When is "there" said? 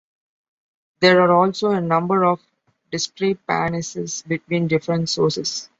1.01-1.21